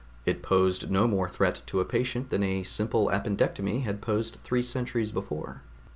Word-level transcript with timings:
It 0.25 0.41
posed 0.41 0.89
no 0.89 1.07
more 1.07 1.29
threat 1.29 1.61
to 1.67 1.79
a 1.79 1.85
patient 1.85 2.31
than 2.31 2.41
a 2.41 2.63
simple 2.63 3.09
appendectomy 3.09 3.83
had 3.83 4.01
posed 4.01 4.37
three 4.41 4.63
centuries 4.63 5.11
before. 5.11 5.61